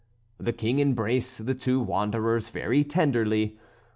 [0.39, 3.59] The King embraced the two wanderers very tenderly.